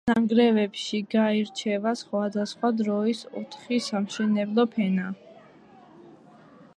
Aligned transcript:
ნანგრევებში 0.09 0.99
გაირჩევა 1.15 1.91
სხვადასხვა 1.99 2.71
დროის 2.79 3.21
ოთხი 3.41 3.79
სამშენებლო 3.89 4.67
ფენა. 4.73 5.13